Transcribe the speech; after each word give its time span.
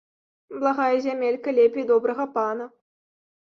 Благая 0.61 0.95
зямелька 1.05 1.49
лепей 1.59 1.85
добрага 1.93 2.27
пана 2.39 2.69